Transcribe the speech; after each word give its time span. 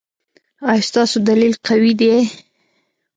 ایا 0.69 0.87
ستاسو 0.89 1.17
دلیل 1.29 1.53
قوي 1.67 1.93
دی؟ 1.99 2.11